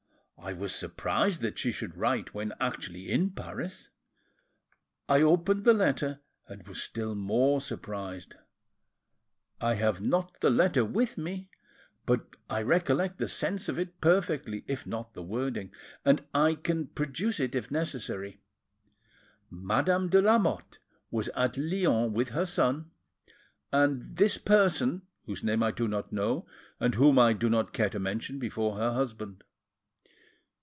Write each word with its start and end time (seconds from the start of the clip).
I 0.43 0.53
was 0.53 0.73
surprised 0.73 1.41
that 1.41 1.59
she 1.59 1.71
should 1.71 1.95
write, 1.95 2.33
when 2.33 2.51
actually 2.59 3.11
in 3.11 3.29
Paris; 3.29 3.89
I 5.07 5.21
opened 5.21 5.65
the 5.65 5.73
letter, 5.73 6.21
and 6.47 6.67
was 6.67 6.81
still 6.81 7.13
more 7.13 7.61
surprised. 7.61 8.33
I 9.61 9.75
have 9.75 10.01
not 10.01 10.39
the 10.41 10.49
letter 10.49 10.83
with 10.83 11.15
me, 11.15 11.51
but 12.07 12.25
I 12.49 12.63
recollect 12.63 13.19
the 13.19 13.27
sense 13.27 13.69
of 13.69 13.77
it 13.77 14.01
perfectly, 14.01 14.65
if 14.67 14.87
not 14.87 15.13
the 15.13 15.21
wording, 15.21 15.71
and 16.03 16.25
I 16.33 16.55
can 16.55 16.87
produce 16.87 17.39
it 17.39 17.53
if 17.53 17.69
necessary. 17.69 18.41
Madame 19.51 20.09
de 20.09 20.23
Lamotte 20.23 20.79
was 21.11 21.27
at 21.35 21.55
Lyons 21.55 22.15
with 22.15 22.29
her 22.29 22.47
son 22.47 22.89
and 23.71 24.17
this 24.17 24.39
person 24.39 25.03
whose 25.27 25.43
name 25.43 25.61
I 25.61 25.69
do 25.69 25.87
not 25.87 26.11
know, 26.11 26.47
and 26.79 26.95
whom 26.95 27.19
I 27.19 27.33
do 27.33 27.47
not 27.47 27.73
care 27.73 27.91
to 27.91 27.99
mention 27.99 28.39
before 28.39 28.77
her 28.77 28.91
husband. 28.93 29.43